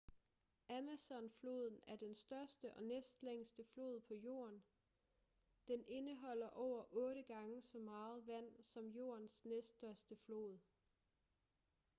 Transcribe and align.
amazonfloden 0.69 1.79
er 1.87 1.95
den 1.95 2.13
største 2.15 2.73
og 2.75 2.83
næstlængste 2.83 3.63
flod 3.63 3.99
på 3.99 4.13
jorden 4.15 4.63
den 5.67 5.83
indeholder 5.87 6.49
over 6.49 6.83
8 6.91 7.21
gange 7.23 7.61
så 7.61 7.77
meget 7.77 8.27
vand 8.27 8.63
som 8.63 8.87
jordens 8.87 9.45
næststørste 9.45 10.15
flod 10.15 10.59